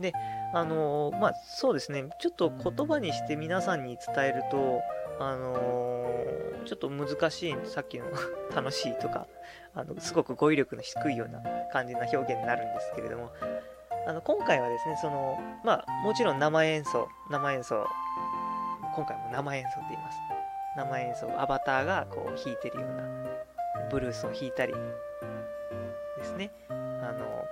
[0.00, 0.10] ね。
[0.12, 0.18] で、
[0.54, 4.82] あのー、まあ、そうですね、ちょっと言葉にして皆さんに伝えると、
[5.18, 8.06] あのー、ちょっと難しい、さっきの
[8.54, 9.26] 楽しいとか、
[9.74, 11.40] あの、すごく語彙力の低いような
[11.72, 13.30] 感じな表現になるんですけれども、
[14.06, 17.86] あの、今回はですね、その、まあ、もちろん生演奏、生演奏、
[18.94, 20.35] 今回も生演奏って言います。
[20.76, 23.02] 生演奏アバターがこう弾いてるような
[23.90, 24.74] ブルースを弾いたり
[26.18, 26.50] ですね。
[26.68, 27.44] あの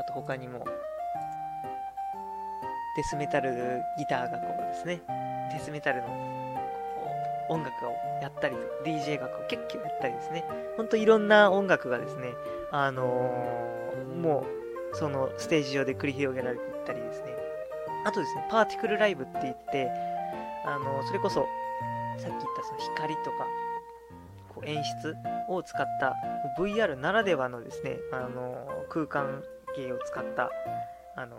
[0.00, 0.64] あと他にも
[2.96, 3.52] デスメタル
[3.98, 5.02] ギターがこうですね。
[5.52, 6.08] デスメタルの
[7.48, 7.90] 音楽を
[8.22, 10.44] やったりと DJ がこうキュッキュやったりですね。
[10.76, 12.32] ほんといろんな音楽がですね
[12.70, 14.46] あのー、も
[14.92, 17.34] うそのステージ上で繰り広げられていったりですね。
[18.04, 19.90] あとですねパーティクルライブって言って
[20.64, 21.46] あのそれこそ
[22.18, 23.46] さっき言ったその光とか
[24.48, 25.16] こう演出
[25.48, 26.14] を使った
[26.60, 29.42] VR ならではのですねあの空間
[29.76, 30.50] 芸を使った
[31.16, 31.36] あの、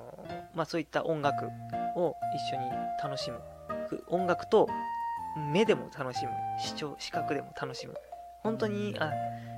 [0.54, 1.50] まあ、そういった音楽
[1.96, 2.70] を一緒に
[3.02, 3.40] 楽しむ。
[4.08, 4.68] 音楽と
[5.52, 6.32] 目でも楽しむ。
[6.62, 7.96] 視聴視覚でも楽しむ。
[8.44, 9.12] 本当にあ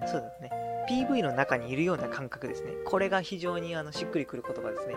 [0.06, 0.52] そうだね。
[0.90, 2.72] PV の中にいるような感覚ですね。
[2.86, 4.96] これが非常にあのしっくりくる言葉ですね。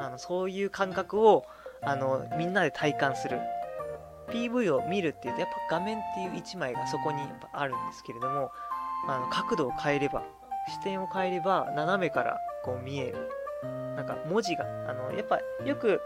[0.00, 1.44] あのそういう感覚を
[1.82, 3.40] あのみんなで体感する。
[4.30, 8.50] PV を見るっていうと、やっぱ画面っていう1枚がそこにやっぱあるんですけれども、
[9.08, 10.22] あの角度を変えれば、
[10.68, 13.30] 視点を変えれば、斜めからこう見える。
[13.96, 16.00] なんか文字が、あの、やっぱよく、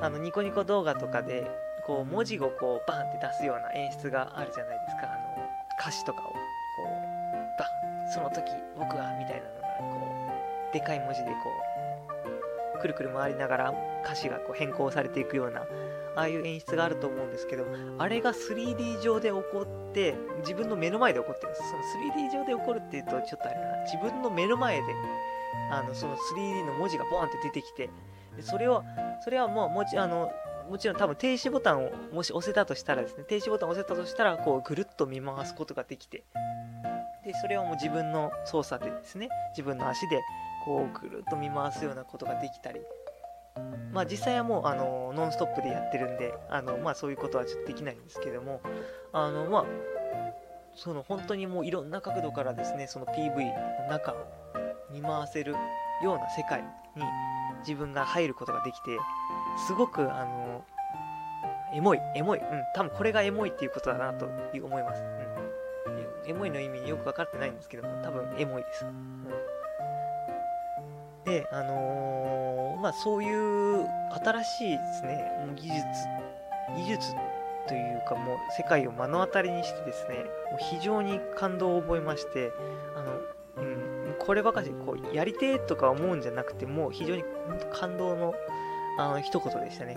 [0.00, 1.50] あの、ニコニコ動画とかで、
[1.86, 5.12] こう文字をこうバンって出すような演出があるじゃないですか。
[5.12, 8.44] あの、歌詞とかを、こう、バン、その時
[8.78, 10.06] 僕は、みたいなのが、こ
[10.70, 11.72] う、でかい文字でこう、
[12.82, 15.62] くるくる回りながら歌詞がこう変更されていくような
[16.14, 17.66] ああいう演出があると思うんですけど、
[17.98, 21.70] あれが 3D 上で起こって、自分の目の前で起こってるんです。
[21.70, 21.82] その
[22.14, 24.82] 3D 上で起こるっていうと、ちょっとあれな、自分の目の前で、
[25.70, 27.90] あの、その 3D の文字がボーンって出てきて、
[28.36, 28.82] でそれを、
[29.24, 30.30] それはもう、もちあの、
[30.68, 36.24] もちろん多分停止ボタンをもし押せたとしたらですね、停止ボタンを押せたとしたら、こうぐるっと見回すことができて、
[37.24, 40.20] で、それをもう自分の操作でですね、自分の足で
[40.64, 42.80] こうぐるっと見回すようなことができたり、
[43.92, 48.60] まあ実際はもうあのノンストップでやってるんで、あのまあそういうことはちょっとできないんですけども、
[49.12, 49.64] あのまあ、
[50.74, 53.52] その本当にもういろんな角度からですね、その PV
[53.84, 54.16] の中を
[54.90, 55.52] 見回せる
[56.02, 56.62] ような世界
[56.96, 57.02] に
[57.60, 58.98] 自分が入ることができて、
[59.66, 60.64] すごくあの、
[61.74, 65.02] エモい、エモい、うん、多分これがエモいっていうことだなという思います。
[66.24, 68.86] うん、エモいの意味よく分かってないんですけども、多分エモいです。
[68.86, 69.24] うん、
[71.24, 72.41] で、あのー
[72.82, 73.86] まあ、そういう
[74.24, 75.82] 新しいですね、技術、
[76.76, 77.14] 技術
[77.68, 80.26] というかもう世界を目の当たりにしてですね、もう
[80.58, 82.50] 非常に感動を覚えまして、
[82.96, 87.22] あの、うん、こればかりこうやりてえとか思うんじゃなくて、もう非常に
[87.72, 88.34] 感動の
[88.98, 89.96] あの一言でしたね。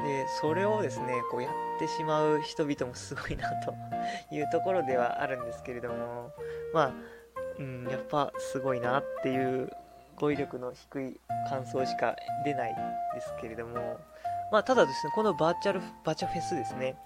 [0.00, 0.04] うん。
[0.04, 3.74] で、それをですね、こうやってしまう人々もすごいなと
[4.34, 6.32] いうところではあるんですけれども、
[6.72, 6.92] まあ、
[7.58, 9.70] うん、やっぱすごいなっていう
[10.18, 12.74] 語彙力の低い感想しか出ない
[13.14, 13.98] ですけれども、
[14.52, 16.96] まあ、ただですね、このバーチャル、バーチャフェスですね、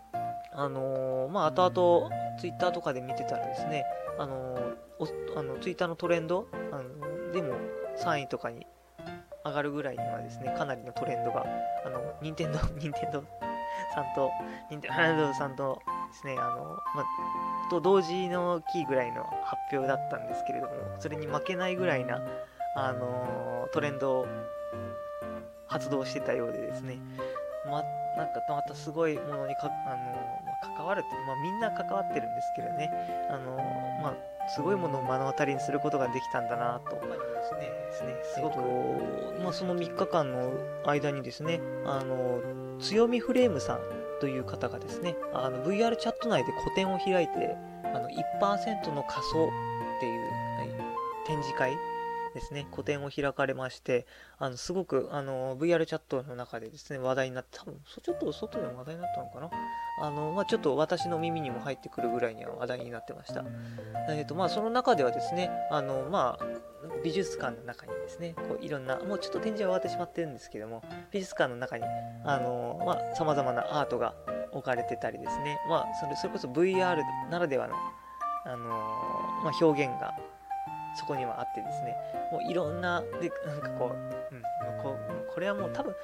[0.52, 3.84] あのー、まあ、後々、ツイッターとかで見てたらですね、
[4.18, 7.54] あのー、あのツイッターのトレンド、あのでも
[7.98, 8.66] 3位とかに
[9.44, 11.44] 上がるぐらいにはですね、かなりのトレンドが、
[11.84, 13.22] あの、任天堂、任天堂
[13.94, 14.30] さんと、
[14.70, 15.80] 任天堂さんと、
[16.12, 22.20] ですね、あの、まあ、と同時の期ぐらいの発表だったんですけれども、それに負けないぐらいな、
[22.74, 24.26] あのトレンドを
[25.66, 26.98] 発動してたようでですね、
[27.66, 27.82] ま、
[28.16, 29.96] なんかまたすごいものにか、あの
[30.44, 32.90] ま関わるって、まあ、みんな関わってるんですけどね、
[33.30, 33.56] あの
[34.02, 36.96] まあ、すごいものを目の当たりにすることができたんだなと。
[37.92, 40.52] ですねすごく、えっとまあ、その3日間の
[40.86, 42.40] 間にですね、あの
[42.80, 43.80] 強みフレームさん
[44.20, 51.76] という方がですね、あの VR チャット内で個展を開いて、あの1%の仮想っていう、はい、展示会
[52.34, 54.06] ですね、個展を開かれまして、
[54.38, 59.50] あのすごくあの VR チャットの中でですね、話題になって、多分ちょっと外でも話題になったのかな？
[60.00, 63.44] あの、まあ、ちょっと私の耳にも入ってくるぐらいには話題になってました。
[64.08, 66.44] えーとまあ、その中ではですね、あのまあ、
[67.04, 71.84] 美術館の中にですね、こういろんな、もうちょっと展示は終わってしまってるんですけども、美術館の中に、
[72.24, 74.14] あのまあ、様々なアートが
[74.52, 77.74] 置かれてたりですね、まあ、それそれこそ VR ならではの、
[78.44, 78.68] あの
[79.44, 80.14] まあ、表現が
[80.94, 81.96] そこにはあってですね、
[82.30, 83.92] もういろんな、で、なんかこ
[84.30, 84.42] う、うん、
[84.82, 84.98] こ
[85.32, 85.94] これはもう多分、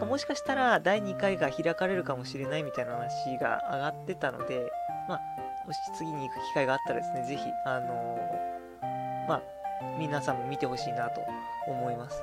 [0.00, 4.70] もしかしたら第2回が開かれるかもしれないみたいな話が上がってたので、
[5.08, 5.20] まあ、
[5.66, 9.42] もし次に行く機会があったらですね、ぜひ、あのー、まあ、
[9.98, 11.20] 皆さんも見てほしいなと
[11.66, 12.22] 思います。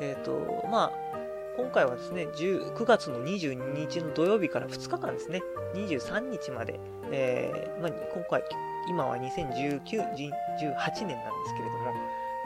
[0.00, 1.21] えっ、ー、と、まあ、
[1.56, 5.42] 今回はですね、9月の22日の土曜日から2日間ですね、
[5.74, 8.42] 23日まで、えー、まあ、今回、
[8.88, 11.92] 今は2019、18年なんですけれども、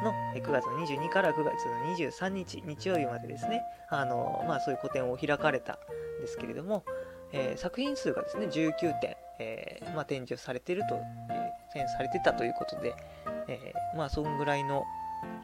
[0.02, 6.84] の9月の22から9月の23日、日曜日までですね、あの、まあそういう個展を開かれたんですけれども、
[7.32, 10.96] えー、作品数がですね、19点、えー、まあ展示されていると、
[11.30, 12.94] えー、展されてたということで、
[13.46, 14.84] え、まあそんぐらいの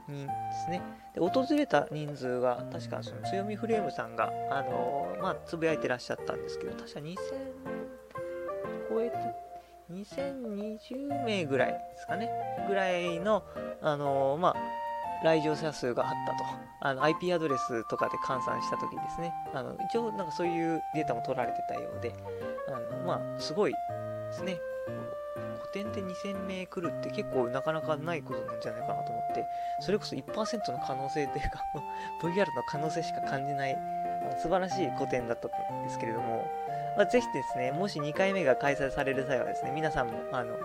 [0.09, 0.33] 人で
[0.65, 0.83] すね。
[1.15, 7.17] で、訪れた人数が、確かその強みフレームさんが、あのまあつぶやいてらっしゃったんですけど、確か2000
[8.89, 9.17] 超えて、
[9.93, 12.31] 2020名ぐらいですかね、
[12.69, 13.43] ぐらいの、
[13.81, 14.55] あのー、まあ、
[15.25, 16.45] 来場者数があったと。
[16.85, 19.33] あの、IP アドレスとかで換算したときですね。
[19.55, 22.13] あの、一応、なんかそういうデータも取られてたようで、
[22.69, 23.79] あの、まあ、すごいで
[24.33, 24.57] すね。
[25.73, 29.47] 古典で2000名来るって結構なかなかないことなんじゃないかなと思って、
[29.81, 30.23] それこそ1%
[30.73, 31.65] の可能性というか
[32.23, 33.77] VR の可能性しか感じない
[34.43, 36.47] 素晴らしい古典だったんですけれども、
[36.97, 40.57] まあ、ぜひですね、もし2回目が開催される際はですね、皆さんも、あの、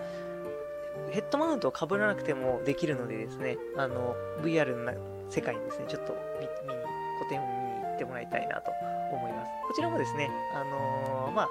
[1.11, 4.91] ヘッドマウントを被らなくてもできるのでですね、あの、VR の
[5.29, 6.81] 世界にですね、ちょっと見見に、
[7.19, 8.71] 古典を見に行ってもらいたいなと
[9.11, 9.51] 思います。
[9.67, 11.49] こちらもですね、あのー、まあ、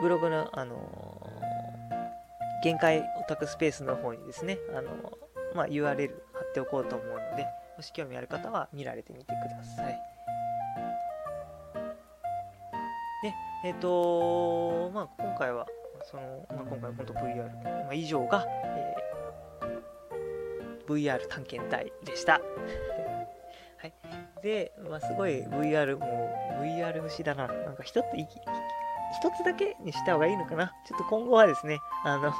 [0.00, 1.15] ブログの、あの、
[2.66, 4.90] 限界オタクスペースの方にですね、あの、
[5.54, 10.00] まあ、URL 貼っておこうと思うので、もし興味ある方は見られてみてください。
[13.22, 13.34] で、
[13.66, 15.64] えっ、ー、とまあ、今回は、
[16.10, 22.32] その、まあ、今回本当 VR、まあ、以上が、えー、VR 探検隊でした。
[22.32, 23.94] はい。
[24.42, 27.46] で、まあ、すごい VR、もう VR 節だな。
[27.46, 28.06] なんか一つ、
[29.16, 30.74] 一つだけにした方がいいのかな。
[30.86, 32.32] ちょっと今後はですね、あの、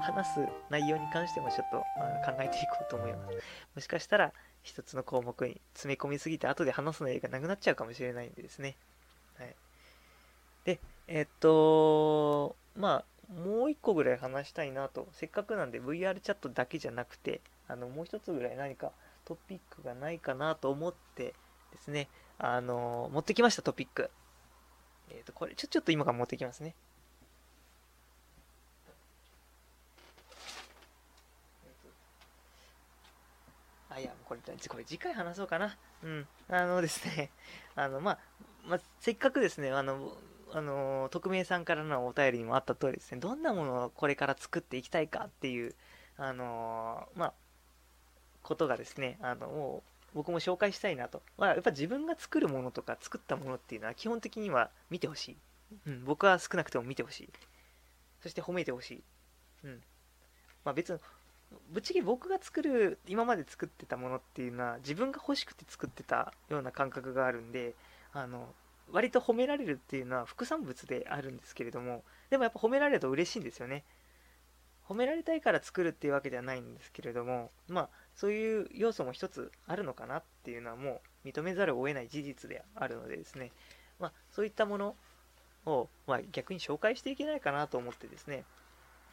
[0.00, 3.34] 話す内容に関してもちょっと考えていこうと思います。
[3.76, 8.76] もしかしたら、一つの項目に詰め込みすぎて後で話す内容がなくなっちゃうかもしれないんでですね。
[9.38, 9.54] はい。
[10.64, 15.06] で、えっと、まあ、もう一個ぐらい話したいなと。
[15.12, 18.90] せっかくなんで VR チャットだけじゃなくて、あの、もう一つぐらい何か
[19.24, 21.34] トピックがないかなと思って
[21.72, 22.08] ですね、
[22.38, 24.10] あの、持ってきましたトピック。
[25.10, 26.74] えっ、と、これ、ちょ、ちょっと今から持ってきますね。
[33.90, 35.76] あ、いや、これ、これ次回話そうかな。
[36.02, 36.26] うん。
[36.48, 37.30] あのですね、
[37.74, 38.18] あの、まあ、
[38.66, 40.12] まあ、せっかくですね、あの、
[40.52, 45.74] あの匿名さんからのお便りにもあった通りですね、どんなものをこれから作っていきたいかっていう、
[46.16, 47.34] あのまあ、
[48.42, 51.22] ことがですね、あの、もう僕も紹介したいなと。
[51.36, 55.36] まあ、やっぱ自分が作るものとか作ったものっていうのは基本的には見てほしい。
[55.86, 57.28] うん、僕は少なくとも見てほしい。
[58.22, 59.02] そして褒めてほしい。
[59.64, 59.82] うん。
[60.64, 60.98] まあ別に、
[61.70, 67.74] ぶっちゃけ僕が作る、今まで作ってたものっていうのは自分が欲しくて作ってたような感覚があるんで、
[68.14, 68.54] あの、
[68.90, 73.84] 割と褒められるっていうのは副産物であるんですけれども、でもやっぱ褒められると嬉しいんですよね。
[74.88, 83.52] 褒められたいから作るっていうわけではないんですけれども、まあ、そういう要素も一つあるのかなっていうのはもう認めざるを得ない事実であるのでですね、
[84.00, 84.96] まあ、そういったもの
[85.66, 88.44] を、まあ、逆に紹介していけないかなと思ってですね、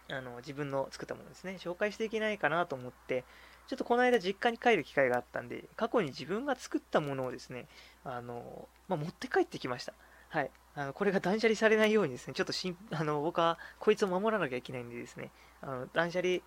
[0.09, 3.23] あの自分の作ったものですね、紹介していけないかなと思って、
[3.67, 7.67] ちょっとこの間実家に帰る機会があったんで、過去に自分が作ったものをですね、
[8.03, 9.93] あの、まあ、持って帰ってきました。
[10.29, 10.51] はい。
[10.75, 15.31] あのこれが断捨離されないようにですね、ちょっとしん あの僕はこいつを守らなきゃいけないんでですね、
[15.61, 16.39] あの断捨離、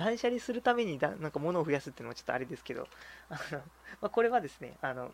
[0.00, 2.88] 断捨離するためにだなんか物を増やすっていうのはちょっとあれですけど、
[3.28, 3.64] あのま
[4.02, 5.12] あ、これはですね、あの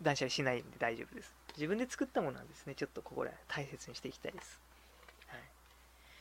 [0.00, 1.34] 断捨離しないんで大丈夫です。
[1.56, 4.60] 自分で作ったものはですね、ちょっとここら大切にしていきたいです。
[5.28, 5.40] はい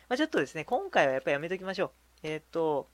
[0.07, 1.91] まあ、ちょっとですね、今回はやっぱりやめときましょう。
[2.23, 2.87] えっ、ー、と、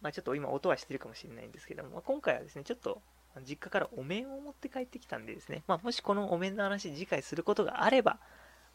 [0.00, 3.02] まあ、ちょっと今音はしてるかもしれないんですけどもま、今回はですね、ちょっと
[3.42, 8.18] 実家からお面を持って帰ってきたんでですね、まあ、もしこのお面の話次回することがあれば、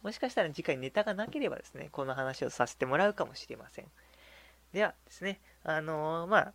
[0.01, 3.85] もしかしたら次回ネタがなければですね、この話をさせてもらうかもしれません。
[4.73, 6.53] ではですね、あのー、まあ、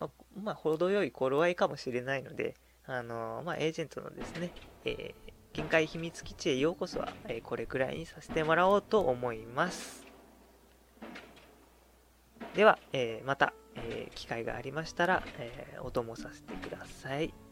[0.00, 0.10] まあ、
[0.42, 2.54] まあ、程よい頃合いかもしれないので、
[2.86, 4.50] あのー、まあ、エージェントのですね、
[4.84, 10.04] えー、限界秘密基地へようこそは、えこれくらいにさせてもらおうと思います。
[12.54, 17.43] では、えまた、え機会がありましたら、えお供させてください。